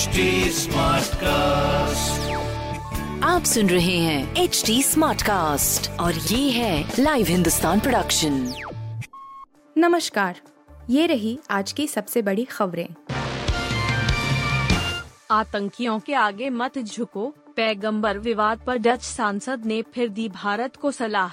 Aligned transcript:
HD 0.00 0.06
cast 1.14 2.30
आप 3.24 3.44
सुन 3.44 3.66
रहे 3.66 3.98
हैं 3.98 4.36
एच 4.36 4.62
डी 4.66 4.82
स्मार्ट 4.82 5.22
कास्ट 5.22 5.90
और 5.90 6.14
ये 6.14 6.50
है 6.50 6.92
लाइव 6.98 7.26
हिंदुस्तान 7.26 7.80
प्रोडक्शन 7.80 8.54
नमस्कार 9.78 10.40
ये 10.90 11.06
रही 11.06 11.38
आज 11.50 11.72
की 11.72 11.86
सबसे 11.86 12.22
बड़ी 12.22 12.44
खबरें। 12.44 12.88
आतंकियों 15.30 15.98
के 15.98 16.14
आगे 16.14 16.50
मत 16.50 16.78
झुको 16.78 17.34
पैगंबर 17.56 18.18
विवाद 18.18 18.58
पर 18.66 18.76
डच 18.76 19.02
सांसद 19.02 19.66
ने 19.66 19.82
फिर 19.82 20.08
दी 20.08 20.28
भारत 20.28 20.76
को 20.76 20.90
सलाह। 20.90 21.30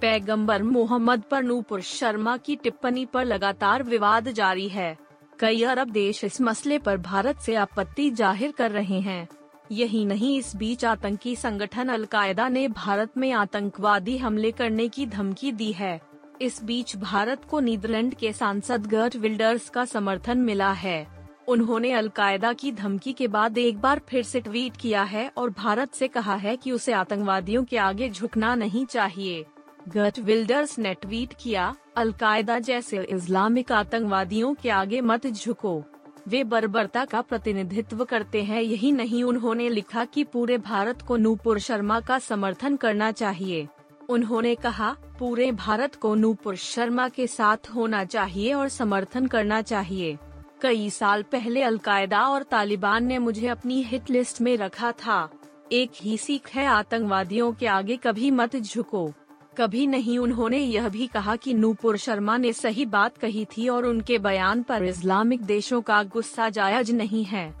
पैगंबर 0.00 0.62
मोहम्मद 0.62 1.22
पर 1.30 1.42
नूपुर 1.42 1.80
शर्मा 1.80 2.36
की 2.36 2.56
टिप्पणी 2.56 3.04
पर 3.04 3.24
लगातार 3.24 3.82
विवाद 3.82 4.30
जारी 4.30 4.68
है। 4.68 5.05
कई 5.38 5.62
अरब 5.62 5.90
देश 5.90 6.22
इस 6.24 6.40
मसले 6.40 6.78
पर 6.78 6.96
भारत 6.96 7.40
से 7.40 7.54
आपत्ति 7.54 8.10
ज़ाहिर 8.10 8.52
कर 8.52 8.70
रहे 8.70 9.00
हैं। 9.00 9.26
यही 9.72 10.04
नहीं, 10.04 10.38
इस 10.38 10.54
बीच 10.56 10.84
आतंकी 10.84 11.34
संगठन 11.36 11.88
अलकायदा 11.88 12.48
ने 12.48 12.66
भारत 12.68 13.16
में 13.18 13.30
आतंकवादी 13.32 14.16
हमले 14.18 14.50
करने 14.50 14.88
की 14.88 15.06
धमकी 15.06 15.52
दी 15.52 15.70
है। 15.72 16.00
इस 16.42 16.62
बीच 16.64 16.96
भारत 16.96 17.44
को 17.44 17.60
नीदरलैंड 17.60 18.14
के 18.14 18.32
सांसद 18.32 18.86
गर्ट 18.86 19.16
विल्डर्स 19.16 19.68
का 19.68 19.84
समर्थन 19.84 20.38
मिला 20.38 20.72
है। 20.74 21.06
उन्होंने 21.48 21.92
अलकायदा 21.92 22.52
की 22.52 22.72
धमकी 22.72 23.12
के 23.12 23.28
बाद 23.28 23.58
एक 23.58 23.78
बार 23.78 24.00
फिर 24.08 24.22
से 24.22 24.40
ट्वीट 24.40 24.76
किया 24.76 25.02
है 25.04 25.30
और 25.36 25.50
भारत 25.50 25.94
से 25.94 26.08
कहा 26.08 26.34
है 26.36 26.56
कि 26.56 26.72
उसे 26.72 26.92
आतंकवादियों 26.92 27.64
के 27.64 27.76
आगे 27.78 28.10
झुकना 28.10 28.54
नहीं 28.54 28.86
चाहिए। 28.86 29.44
गर्ट 29.88 30.18
विल्डर्स 30.18 30.78
ने 30.78 30.94
ट्वीट 30.94 31.34
किया 31.40 31.74
अलकायदा 31.96 32.58
जैसे 32.58 33.02
इस्लामिक 33.02 33.72
आतंकवादियों 33.72 34.54
के 34.54 34.70
आगे 34.70 35.00
मत 35.00 35.26
झुको। 35.26 35.82
वे 36.28 36.44
बर्बरता 36.44 37.04
का 37.04 37.20
प्रतिनिधित्व 37.20 38.04
करते 38.04 38.42
हैं, 38.42 38.62
यही 38.62 38.92
नहीं 38.92 39.24
उन्होंने 39.24 39.68
लिखा 39.68 40.04
कि 40.04 40.24
पूरे 40.24 40.58
भारत 40.58 41.02
को 41.02 41.16
नूपुर 41.16 41.58
शर्मा 41.58 42.00
का 42.00 42.18
समर्थन 42.18 42.76
करना 42.76 43.12
चाहिए। 43.12 43.68
उन्होंने 44.08 44.54
कहा, 44.54 44.96
पूरे 45.18 45.52
भारत 45.52 45.94
को 45.94 46.14
नूपुर 46.14 46.56
शर्मा 46.56 47.08
के 47.08 47.26
साथ 47.26 47.56
होना 47.74 48.04
चाहिए 48.04 48.52
और 48.52 48.68
समर्थन 48.68 49.26
करना 49.26 49.62
चाहिए। 49.62 50.18
कई 50.62 50.90
साल 50.90 51.22
पहले 51.22 51.62
अलकायदा 51.62 52.20
और 52.20 52.42
तालिबान 52.42 53.04
ने 53.04 53.18
मुझे 53.18 53.48
अपनी 53.48 53.82
हिट 53.82 54.10
लिस्ट 54.10 54.40
में 54.40 54.56
रखा 54.56 54.92
था। 54.92 55.28
एक 55.72 55.90
ही 56.02 56.18
सीख 56.18 56.48
है, 56.54 56.66
आतंकवादियों 56.66 57.52
के 57.52 57.66
आगे 57.66 57.96
कभी 57.96 58.30
मत 58.30 58.56
झुको। 58.56 59.12
कभी 59.58 59.86
नहीं 59.86 60.18
उन्होंने 60.18 60.58
यह 60.58 60.88
भी 60.88 61.06
कहा 61.06 61.36
कि 61.36 61.54
नूपुर 61.54 61.96
शर्मा 61.96 62.36
ने 62.36 62.52
सही 62.52 62.86
बात 62.86 63.16
कही 63.16 63.44
थी 63.44 63.68
और 63.68 63.86
उनके 63.86 64.18
बयान 64.18 64.62
पर 64.62 64.84
इस्लामिक 64.84 65.42
देशों 65.42 65.80
का 65.82 66.02
गुस्सा 66.02 66.48
जायज़ 66.48 66.92
नहीं 66.92 67.24
है। 67.24 67.54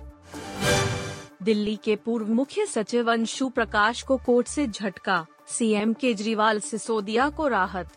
दिल्ली 1.42 1.76
के 1.84 1.96
पूर्व 1.96 2.28
मुख्य 2.28 2.66
सचिव 2.66 3.12
अंशु 3.12 3.48
प्रकाश 3.48 4.02
को 4.02 4.16
कोर्ट 4.16 4.46
से 4.46 4.66
झटका, 4.66 5.26
सीएम 5.48 5.92
केजरीवाल 5.92 6.60
सिसोदिया 6.60 7.28
को 7.28 7.48
राहत। 7.48 7.88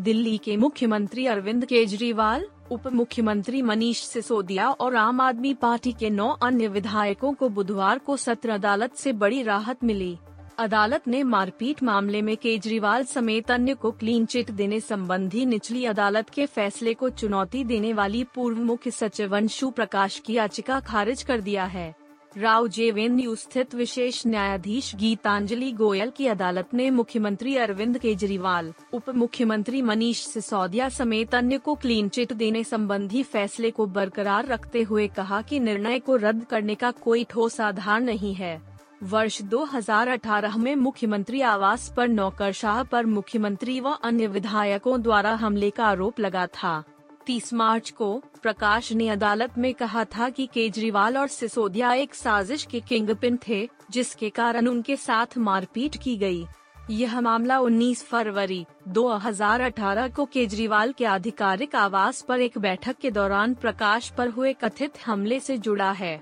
दिल्ली 0.00 0.38
के 0.38 0.56
मुख्यमंत्री 0.56 1.26
अरविंद 1.26 1.64
केजरीवाल 1.64 2.46
उप 2.72 2.86
मुख्यमंत्री 2.92 3.62
मनीष 3.62 4.02
सिसोदिया 4.02 4.70
और 4.70 4.96
आम 4.96 5.20
आदमी 5.20 5.54
पार्टी 5.54 5.92
के 5.92 6.10
नौ 6.10 6.28
अन्य 6.42 6.68
विधायकों 6.68 7.32
को 7.32 7.48
बुधवार 7.48 7.98
को 7.98 8.16
सत्र 8.16 8.50
अदालत 8.50 8.94
से 8.94 9.12
बड़ी 9.12 9.42
राहत 9.42 9.84
मिली। 9.84 10.16
अदालत 10.58 11.06
ने 11.08 11.22
मारपीट 11.22 11.82
मामले 11.82 12.20
में 12.22 12.36
केजरीवाल 12.36 13.04
समेत 13.04 13.50
अन्य 13.50 13.74
को 13.74 13.90
क्लीन 13.90 14.24
चिट 14.26 14.50
देने 14.50 14.80
संबंधी 14.80 15.44
निचली 15.46 15.84
अदालत 15.84 16.30
के 16.30 16.46
फैसले 16.46 16.94
को 16.94 17.08
चुनौती 17.10 17.62
देने 17.64 17.92
वाली 17.92 18.22
पूर्व 18.24 18.58
मुख्य 18.58 18.90
सचिव 18.90 19.36
अंशु 19.36 19.70
प्रकाश 19.70 20.18
की 20.18 20.32
याचिका 20.32 20.80
खारिज 20.80 21.22
कर 21.22 21.40
दिया 21.40 21.64
है। 21.64 21.94
राव 22.36 22.66
जेवेन्यू 22.68 23.34
स्थित 23.34 23.74
विशेष 23.74 24.22
न्यायाधीश 24.26 24.94
गीतांजलि 24.96 25.70
गोयल 25.72 26.10
की 26.10 26.26
अदालत 26.26 26.74
ने 26.74 26.90
मुख्यमंत्री 26.90 27.56
अरविंद 27.56 27.98
केजरीवाल 27.98 28.72
उप 28.92 29.10
मुख्यमंत्री 29.10 29.82
मनीष 29.82 30.24
सिसोदिया 30.26 30.88
समेत 30.88 31.34
अन्य 31.34 31.58
को 31.58 31.74
क्लीन 31.74 32.08
चिट 32.08 32.32
देने 32.32 32.64
संबंधी 32.64 33.22
फैसले 33.22 33.70
को 33.70 33.86
बरकरार 33.86 34.46
रखते 34.46 34.82
हुए 34.82 35.06
कहा 35.08 35.40
कि 35.42 35.60
निर्णय 35.60 35.98
को 35.98 36.16
रद्द 36.16 36.44
करने 36.44 36.74
का 36.74 36.90
कोई 36.90 37.24
ठोस 37.24 37.60
आधार 37.60 38.00
नहीं 38.00 38.34
है। 38.34 38.71
वर्ष 39.02 39.40
2018 39.42 40.56
में 40.56 40.74
मुख्यमंत्री 40.76 41.40
आवास 41.40 41.88
पर, 41.96 42.08
नौकरशाह 42.08 42.82
पर 42.82 43.06
मुख्यमंत्री 43.06 43.78
व 43.80 43.92
अन्य 44.04 44.26
विधायकों 44.26 45.00
द्वारा 45.02 45.32
हमले 45.34 45.70
का 45.70 45.84
आरोप 45.84 46.20
लगा 46.20 46.46
था 46.46 46.82
30 47.26 47.52
मार्च 47.52 47.90
को 47.90 48.12
प्रकाश 48.42 48.92
ने 48.92 49.08
अदालत 49.08 49.58
में 49.58 49.72
कहा 49.74 50.04
था 50.04 50.28
कि 50.28 50.46
केजरीवाल 50.46 51.18
और 51.18 51.28
सिसोदिया 51.28 51.92
एक 51.94 52.14
साजिश 52.14 52.64
के 52.64 52.80
किंगपिन 52.80 53.38
थे, 53.48 53.68
जिसके 53.90 54.30
कारण 54.30 54.66
उनके 54.66 54.96
साथ 54.96 55.38
मारपीट 55.38 55.96
की 55.96 56.16
गई। 56.16 56.46
यह 56.90 57.20
मामला 57.20 57.58
19 57.58 58.02
फरवरी 58.02 58.64
2018 58.88 60.14
को 60.14 60.24
केजरीवाल 60.24 60.92
के 60.92 61.04
आधिकारिक 61.04 61.74
आवास 61.76 62.20
पर 62.20 62.40
एक 62.40 62.58
बैठक 62.58 62.96
के 62.96 63.10
दौरान 63.10 63.54
प्रकाश 63.54 64.08
पर 64.08 64.28
हुए 64.28 64.52
कथित 64.52 65.06
हमले 65.06 65.40
से 65.40 65.58
जुड़ा 65.58 65.90
है 65.92 66.20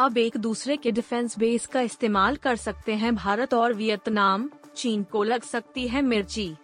अब 0.00 0.18
एक 0.18 0.36
दूसरे 0.36 0.76
के 0.76 0.90
डिफेंस 0.90 1.38
बेस 1.38 1.66
का 1.66 1.80
इस्तेमाल 1.80 2.36
कर 2.36 2.56
सकते 2.56 2.94
हैं। 2.94 3.14
भारत 3.14 3.54
और 3.54 3.72
वियतनाम, 3.72 4.48
चीन 4.76 5.02
को 5.02 5.22
लग 5.22 5.42
सकती 5.42 5.88
है 5.88 6.02
मिर्ची। 6.02 6.54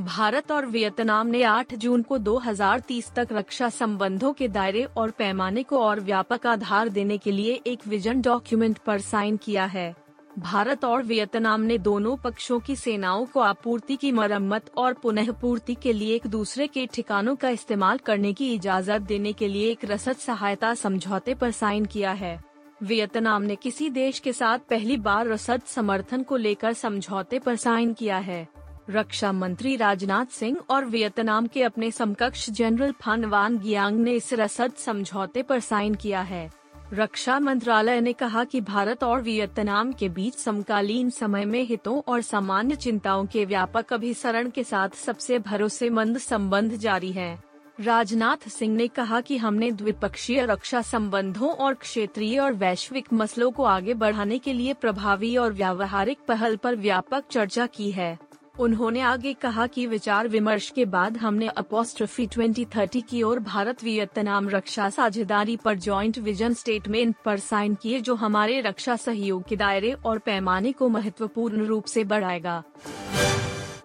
भारत 0.00 0.52
और 0.52 0.66
वियतनाम 0.66 1.26
ने 1.26 1.42
8 1.42 1.74
जून 1.74 2.02
को 2.02 2.18
2030 2.18 3.12
तक 3.16 3.28
रक्षा 3.32 3.68
संबंधों 3.68 4.32
के 4.32 4.48
दायरे 4.48 4.84
और 4.84 5.10
पैमाने 5.10 5.62
को 5.62 5.78
और 5.78 6.00
व्यापक 6.00 6.46
आधार 6.46 6.88
देने 6.88 7.18
के 7.18 7.32
लिए 7.32 7.60
एक 7.66 7.86
विजन 7.86 8.20
डॉक्यूमेंट 8.20 8.78
पर 8.78 9.00
साइन 9.00 9.36
किया 9.36 9.64
है। 9.64 9.94
भारत 10.38 10.84
और 10.84 11.02
वियतनाम 11.02 11.60
ने 11.60 11.78
दोनों 11.78 12.16
पक्षों 12.16 12.58
की 12.60 12.76
सेनाओं 12.76 13.26
को 13.26 13.40
आपूर्ति 13.40 13.96
की 13.96 14.12
मरम्मत 14.12 14.70
और 14.76 14.92
पुनः 14.92 15.30
पूर्ति 15.32 15.74
के 15.74 15.92
लिए 15.92 16.14
एक 16.16 16.26
दूसरे 16.26 16.66
के 16.66 16.86
ठिकानों 16.86 17.36
का 17.36 17.48
इस्तेमाल 17.48 17.98
करने 17.98 18.32
की 18.32 18.54
इजाज़त 18.54 19.02
देने 19.02 19.32
के 19.32 19.48
लिए 19.48 19.70
एक 19.70 19.84
रसद 19.84 20.16
सहायता 20.16 20.74
समझौते 20.74 21.34
पर 21.34 21.50
साइन 21.50 21.84
किया 21.84 22.12
है। 22.12 22.53
वियतनाम 22.82 23.42
ने 23.42 23.56
किसी 23.56 23.90
देश 23.90 24.18
के 24.18 24.32
साथ 24.32 24.58
पहली 24.58 24.96
बार 24.96 25.26
रसद 25.26 25.62
समर्थन 25.66 26.22
को 26.22 26.36
लेकर 26.36 26.72
समझौते 26.72 27.38
पर 27.38 27.56
साइन 27.56 27.92
किया 27.92 28.18
है। 28.18 28.48
रक्षा 28.90 29.32
मंत्री 29.32 29.76
राजनाथ 29.76 30.26
सिंह 30.26 30.56
और 30.70 30.84
वियतनाम 30.84 31.46
के 31.46 31.62
अपने 31.62 31.90
समकक्ष 31.90 32.50
जनरल 32.50 32.92
फन 32.92 33.24
वान 33.24 33.58
गियांग 33.58 34.00
ने 34.00 34.12
इस 34.12 34.32
रसद 34.32 34.72
समझौते 34.72 35.42
पर 35.42 35.60
साइन 35.60 35.94
किया 35.94 36.20
है। 36.20 36.50
रक्षा 36.92 37.38
मंत्रालय 37.40 38.00
ने 38.00 38.12
कहा 38.12 38.44
कि 38.44 38.60
भारत 38.60 39.04
और 39.04 39.22
वियतनाम 39.22 39.92
के 39.92 40.08
बीच 40.08 40.34
समकालीन 40.34 41.10
समय 41.10 41.44
में 41.44 41.62
हितों 41.62 42.02
और 42.08 42.22
सामान्य 42.22 42.76
चिंताओं 42.76 43.26
के 43.26 43.44
व्यापक 43.44 43.92
अभिसरण 43.92 44.50
के 44.50 44.64
साथ 44.64 44.88
सबसे 44.88 45.38
भरोसेमंद 45.38 46.18
संबंध 46.18 46.76
जारी 46.76 47.12
है। 47.12 47.53
राजनाथ 47.78 48.48
सिंह 48.48 48.74
ने 48.76 48.86
कहा 48.88 49.20
कि 49.20 49.36
हमने 49.36 49.70
द्विपक्षीय 49.70 50.44
रक्षा 50.46 50.82
संबंधों 50.82 51.48
और 51.48 51.74
क्षेत्रीय 51.74 52.38
और 52.38 52.52
वैश्विक 52.52 53.06
मसलों 53.12 53.50
को 53.50 53.62
आगे 53.62 53.94
बढ़ाने 53.94 54.38
के 54.38 54.52
लिए 54.52 54.74
प्रभावी 54.74 55.36
और 55.36 55.52
व्यावहारिक 55.52 56.18
पहल 56.28 56.56
पर 56.56 56.76
व्यापक 56.76 57.24
चर्चा 57.30 57.66
की 57.66 57.90
है। 57.90 58.18
उन्होंने 58.60 59.00
आगे 59.00 59.32
कहा 59.32 59.66
कि 59.66 59.86
विचार 59.86 60.28
विमर्श 60.28 60.70
के 60.70 60.84
बाद 60.84 61.16
हमने 61.16 61.48
अपोस्ट्रफी 61.48 62.26
2030 62.26 63.02
की 63.02 63.22
ओर 63.22 63.38
भारत 63.38 63.84
वियतनाम 63.84 64.48
रक्षा 64.48 64.88
साझेदारी 64.90 65.56
पर 65.56 65.78
जॉइंट 65.78 66.18
विजन 66.18 66.54
स्टेटमेंट 66.54 67.16
पर 67.24 67.38
साइन 67.38 67.74
किए 67.74 68.00
जो 68.00 68.14
हमारे 68.14 68.60
रक्षा 68.60 68.96
सहयोग 68.96 69.44
के 69.44 69.56
दायरे 69.56 69.92
और 69.92 70.18
पैमाने 70.18 70.72
को 70.72 70.88
महत्वपूर्ण 70.88 71.66
रूप 71.66 71.84
से 71.84 72.04
बढ़ाएगा। 72.04 72.62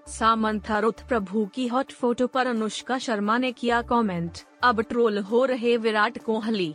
सामंथा 0.09 0.79
रुथ 0.79 1.07
प्रभु 1.07 1.45
की 1.45 1.67
हॉट 1.67 1.91
फ़ोटो 1.91 2.27
पर 2.27 2.47
अनुष्का 2.47 2.97
शर्मा 2.97 3.37
ने 3.37 3.51
किया 3.51 3.81
कमेंट 3.81 4.37
अब 4.63 4.81
ट्रोल 4.81 5.19
हो 5.19 5.43
रहे 5.45 5.77
विराट 5.77 6.17
कोहली। 6.17 6.73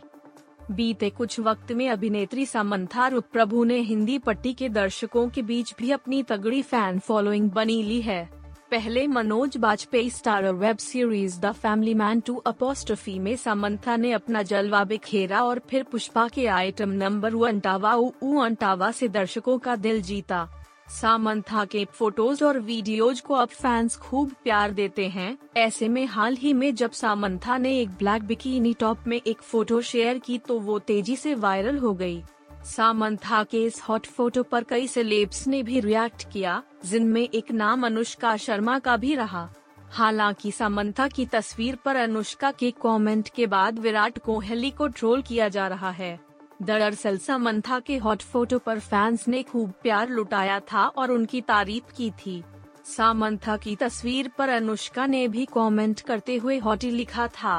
बीते 0.71 1.09
कुछ 1.09 1.39
वक्त 1.39 1.71
में 1.71 1.89
अभिनेत्री 1.89 2.45
सामंथा 2.45 3.07
रुथ 3.07 3.21
प्रभु 3.33 3.63
ने 3.63 3.79
हिंदी 3.79 4.17
पट्टी 4.19 4.53
के 4.53 4.69
दर्शकों 4.69 5.27
के 5.29 5.41
बीच 5.41 5.73
भी 5.79 5.91
अपनी 5.91 6.23
तगड़ी 6.23 6.61
फ़ैन 6.61 6.99
फॉलोइंग 6.99 7.51
बनी 7.51 7.81
ली 7.83 8.01
है। 8.01 8.23
पहले 8.71 9.07
Manoj 9.07 9.57
Bajpayee 9.57 10.09
star 10.09 10.51
web 10.53 10.77
series 10.77 11.39
the 11.39 11.51
family 11.51 11.93
man 11.93 12.19
two 12.19 12.35
अपोस्टफी 12.35 13.19
में 13.19 13.35
सामंथा 13.35 13.95
ने 13.95 14.11
अपना 14.11 14.41
जलवा 14.43 14.83
बिखेरा 14.83 15.43
और 15.43 15.61
फिर 15.69 15.83
पुष्पा 15.83 16.27
के 16.27 16.47
आइटम 16.47 16.89
नंबर 16.89 17.35
वन 17.35 17.59
टावा 17.59 17.95
ऊ, 17.95 18.39
अंटावा 18.39 18.91
से 18.91 19.07
दर्शकों 19.07 19.57
का 19.57 19.75
दिल 19.75 20.01
जीता। 20.01 20.47
सामंथा 20.87 21.63
के 21.65 21.83
फ़ोटोज़ 21.85 22.43
और 22.43 22.59
वीडियोज़ 22.59 23.21
को 23.21 23.33
अब 23.33 23.47
फैंस 23.47 23.95
खूब 23.95 24.31
प्यार 24.43 24.71
देते 24.71 25.07
हैं। 25.07 25.37
ऐसे 25.57 25.87
में 25.89 26.05
हाल 26.05 26.35
ही 26.35 26.53
में 26.53 26.75
जब 26.75 26.91
सामंथा 26.91 27.57
ने 27.57 27.79
एक 27.79 27.89
ब्लैक 27.89 28.23
बिकिनी 28.23 28.73
टॉप 28.73 29.07
में 29.07 29.21
एक 29.27 29.41
फ़ोटो 29.41 29.81
शेयर 29.81 30.19
की 30.19 30.37
तो 30.37 30.59
वो 30.59 30.79
तेज़ी 30.79 31.15
से 31.15 31.35
वायरल 31.35 31.77
हो 31.77 31.93
गई। 31.93 32.23
सामंथा 32.65 33.43
के 33.43 33.63
इस 33.63 33.81
हॉट 33.81 34.05
फ़ोटो 34.05 34.43
पर 34.43 34.63
कई 34.63 34.87
सेलेब्स 34.87 35.47
ने 35.47 35.63
भी 35.63 35.79
रिएक्ट 35.79 36.31
किया, 36.33 36.61
जिनमें 36.85 37.21
एक 37.21 37.51
नाम 37.51 37.85
अनुष्का 37.85 38.37
शर्मा 38.37 38.79
का 38.79 38.97
भी 38.97 39.15
रहा। 39.15 39.49
हालाँकि 39.91 40.51
सामंथा 40.51 41.07
की 41.07 41.25
तस्वीर 41.25 41.75
पर 41.75 41.95
अनुष्का 41.95 42.51
के 42.51 42.71
कमेंट 42.71 43.29
के 43.29 43.47
बाद 43.47 43.79
विराट 43.79 44.17
कोहली 44.19 44.71
को 44.71 44.87
ट्रोल 44.87 45.21
किया 45.21 45.49
जा 45.49 45.67
रहा 45.67 45.89
है। 45.89 46.19
दरअसल 46.61 47.17
समंथा 47.17 47.79
के 47.79 47.97
हॉट 47.97 48.21
फ़ोटो 48.21 48.59
पर 48.59 48.79
फैंस 48.79 49.27
ने 49.27 49.43
खूब 49.43 49.71
प्यार 49.83 50.09
लुटाया 50.09 50.59
था 50.71 50.85
और 50.87 51.11
उनकी 51.11 51.41
तारीफ़ 51.41 51.95
की 51.97 52.09
थी। 52.19 52.43
सामंथा 52.85 53.57
की 53.57 53.75
तस्वीर 53.75 54.31
पर 54.37 54.49
अनुष्का 54.49 55.05
ने 55.05 55.27
भी 55.27 55.45
कमेंट 55.45 56.01
करते 56.01 56.35
हुए 56.35 56.57
हॉटी 56.57 56.91
लिखा 56.91 57.27
था। 57.27 57.55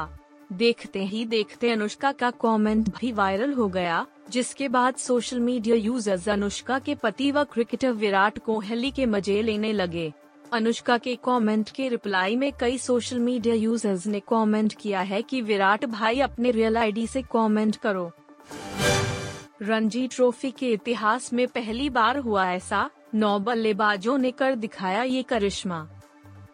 देखते 0.53 1.03
ही 1.05 1.23
देखते 1.25 1.71
अनुष्का 1.71 2.11
का 2.11 2.31
कमेंट 2.41 2.89
भी 2.97 3.11
वायरल 3.11 3.53
हो 3.53 3.67
गया, 3.67 4.05
जिसके 4.29 4.67
बाद 4.67 4.95
सोशल 4.95 5.39
मीडिया 5.39 5.75
यूज़र्स 5.75 6.29
अनुष्का 6.29 6.79
के 6.79 6.95
पति 6.95 7.31
व 7.31 7.43
क्रिकेटर 7.43 7.91
विराट 7.91 8.39
कोहली 8.39 8.91
के 8.91 9.05
मज़े 9.05 9.41
लेने 9.41 9.73
लगे। 9.73 10.13
अनुष्का 10.53 10.97
के 10.97 11.15
कमेंट 11.15 11.69
के 11.69 11.87
रिप्लाई 11.87 12.35
में 12.35 12.51
कई 12.59 12.77
सोशल 12.77 13.19
मीडिया 13.19 13.55
यूज़र्स 13.55 14.07
ने 14.07 14.19
कमेंट 14.19 14.73
किया 14.73 15.01
है 15.01 15.21
कि 15.21 15.41
विराट 15.41 15.85
भाई 15.85 16.19
अपने 16.19 16.51
रियल 16.51 16.77
आईडी 16.77 17.07
से 17.07 17.21
कमेंट 17.21 17.75
करो। 17.75 18.11
रणजी 19.61 20.07
ट्रॉफी 20.07 20.51
के 20.51 20.71
इतिहास 20.71 21.33
में 21.33 21.47
पहली 21.47 21.89
बार 21.89 22.17
हुआ 22.17 22.51
ऐसा, 22.51 22.89
नौ 23.15 23.39
बल्लेबाजों 23.39 24.17
ने 24.17 24.31
कर 24.31 24.55
दिखाया 24.55 25.03
ये 25.03 25.23
करिश्मा। 25.23 25.89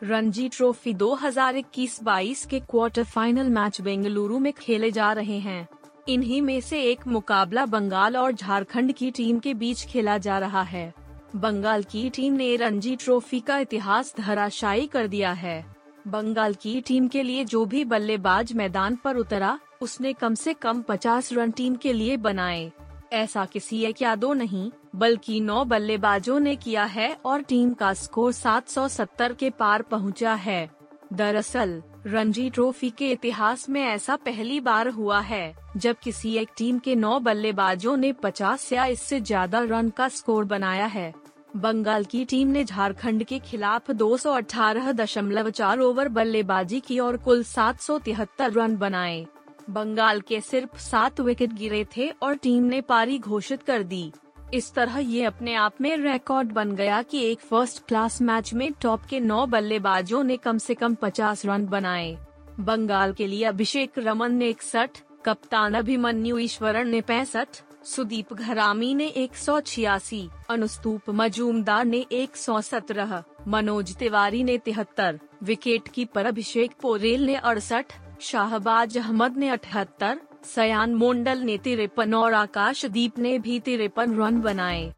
रणजी 0.04 0.50
ट्रॉफी 0.50 0.94
2021-22 0.94 2.46
के 2.46 2.60
क्वार्टर 2.60 3.04
फाइनल 3.04 3.50
मैच 3.50 3.82
बेंगलुरु 3.82 4.40
में 4.40 4.54
खेले 4.54 4.92
जा 4.92 5.14
रहे 5.14 5.40
हैं। 5.40 5.68
इन्हीं 6.10 6.42
में 6.42 6.62
से 6.62 6.82
एक 6.82 7.08
मुकाबला 7.08 7.66
बंगाल 7.66 8.18
और 8.18 8.32
झारखंड 8.32 8.94
की 8.94 9.12
टीम 9.12 9.40
के 9.40 9.54
बीच 9.54 9.86
खेला 9.86 10.18
जा 10.18 10.40
रहा 10.40 10.62
है। 10.62 10.94
बंगाल 11.36 11.84
की 11.84 12.10
टीम 12.10 12.34
ने 12.34 12.56
रणजी 12.56 12.96
ट्रॉफी 12.96 13.40
का 13.40 13.58
इतिहास 13.58 14.16
धराशायी 14.18 14.88
कर 14.88 15.08
दिया 15.08 15.32
है। 15.32 15.76
बंगाल 16.08 16.54
की 16.54 16.82
टीम 16.82 17.08
के 17.08 17.24
लिए 17.24 17.46
जो 17.46 17.66
भी 17.66 17.86
बल्लेबाज 17.86 18.54
मैदान 18.54 18.96
पर 18.96 19.18
उतरा 19.18 19.60
उसने 19.84 20.14
कम 20.14 20.36
से 20.36 20.54
कम 20.54 20.82
50 20.82 21.34
रन 21.34 21.52
टीम 21.52 21.76
के 21.76 21.94
लिए 21.94 22.18
बनाए। 22.18 22.72
ऐसा 23.14 23.46
किसी 23.46 23.84
एक 23.86 24.02
या 24.02 24.16
दो 24.16 24.34
नहीं, 24.34 24.72
बल्कि 24.96 25.40
नौ 25.40 25.64
बल्लेबाजों 25.66 26.40
ने 26.40 26.56
किया 26.56 26.84
है 26.84 27.18
और 27.26 27.42
टीम 27.42 27.74
का 27.74 27.94
स्कोर 27.94 28.32
770 28.34 29.34
के 29.34 29.50
पार 29.50 29.82
पहुँचा 29.82 30.34
है। 30.34 30.70
दरअसल, 31.14 31.82
रणजी 32.06 32.50
ट्रॉफी 32.50 32.90
के 32.90 33.12
इतिहास 33.12 33.70
में 33.70 33.82
ऐसा 33.82 34.16
पहली 34.16 34.60
बार 34.60 34.88
हुआ 34.88 35.20
है, 35.20 35.56
जब 35.78 35.96
किसी 36.04 36.36
एक 36.38 36.50
टीम 36.58 36.80
के 36.80 36.96
नौ 36.96 37.20
बल्लेबाजों 37.20 37.98
ने 37.98 38.12
50 38.14 38.74
या 38.74 38.86
इससे 38.86 39.20
ज़्यादा 39.22 39.60
रन 39.60 39.90
का 39.90 40.08
स्कोर 40.08 40.46
बनाया 40.46 40.86
है। 40.86 41.14
बंगाल 41.56 42.04
की 42.04 42.26
टीम 42.26 42.48
ने 42.48 42.64
झारखंड 42.64 43.24
के 43.24 43.40
खिलाफ 43.40 43.92
218.4 43.92 45.80
ओवर 45.80 46.08
बल्लेबाजी 46.10 46.80
की 46.80 47.00
और 47.00 47.18
कुल 47.18 47.44
सात 47.44 47.80
सौ 47.80 47.98
तिहत्तर 48.00 48.52
रन 48.52 48.76
बनाए। 48.78 49.26
बंगाल 49.70 50.22
के 50.22 50.42
सिर्फ़ 50.42 50.78
सात 50.78 51.20
विकेट 51.22 51.54
गिरे 51.54 51.86
थे 51.98 52.10
और 52.10 52.36
टीम 52.36 52.64
ने 52.64 52.82
पारी 52.82 53.20
घोषित 53.20 53.64
कर 53.64 53.84
दी। 53.84 54.12
इस 54.54 54.74
तरह 54.74 54.98
ये 54.98 55.24
अपने 55.24 55.54
आप 55.56 55.74
में 55.82 55.98
रिकॉर्ड 55.98 56.52
बन 56.52 56.76
गया 56.76 57.02
कि 57.02 57.24
एक 57.26 57.40
फ़र्स्ट 57.40 57.84
क्लास 57.88 58.22
मैच 58.22 58.54
में 58.54 58.72
टॉप 58.82 59.02
के 59.10 59.20
नौ 59.20 59.46
बल्लेबाजों 59.46 60.24
ने 60.24 60.38
कम 60.38 60.58
से 60.58 60.74
कम 60.74 60.96
50 60.96 61.46
रन 61.46 61.66
बनाए। 61.66 62.18
बंगाल 62.60 63.14
के 63.14 63.28
लिए 63.28 63.44
अभिषेक 63.44 63.92
रमन 63.98 64.36
ने 64.36 64.50
इकसठ, 64.50 64.90
कप्तान 65.26 65.74
अभिमन्यु 65.74 66.38
ईश्वरन 66.38 66.90
ने 66.90 67.02
पैंसठ 67.02 67.48
सुदीप 67.86 68.34
घरामी 68.34 68.94
ने 68.96 69.06
एक 69.08 69.36
सौ 69.36 69.60
छियासी, 69.60 70.30
अनुस्तूप 70.50 71.10
मजूमदार 71.10 71.86
ने 71.86 72.06
एक 72.12 72.36
सौ 72.36 72.62
सत्रह, 72.62 73.24
मनोज 73.48 73.96
तिवारी 73.96 74.44
ने 74.44 74.58
तिहत्तर, 74.58 75.20
विकेट 75.44 75.88
कीपर 75.88 76.26
अभिषेक 76.26 76.72
पोरेल 76.82 77.26
ने 77.26 77.36
अड़सठ, 77.36 77.86
शाहबाज 78.22 78.98
अहमद 78.98 79.38
ने 79.38 79.50
अठहत्तर, 79.50 80.20
सयान 80.46 80.94
मोंडल 80.94 81.40
ने 81.40 81.58
तिरपन 81.58 82.14
और 82.14 82.34
आकाशदीप 82.34 83.20
ने 83.20 83.40
भी 83.40 83.60
तिरपन 83.60 84.16
रन 84.16 84.40
बनाए। 84.42 84.94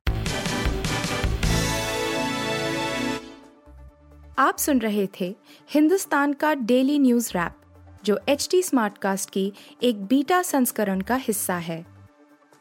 आप 4.39 4.57
सुन 4.57 4.79
रहे 4.79 5.07
थे 5.19 5.35
हिंदुस्तान 5.69 6.33
का 6.33 6.53
डेली 6.53 6.99
न्यूज़ 6.99 7.31
रैप, 7.31 7.55
जो 8.05 8.19
एच 8.29 8.47
टी 8.51 8.61
स्मार्टकास्ट 8.63 9.29
की 9.29 9.51
एक 9.83 10.05
बीटा 10.05 10.41
संस्करण 10.41 11.01
का 11.01 11.15
हिस्सा 11.15 11.55
है। 11.55 11.94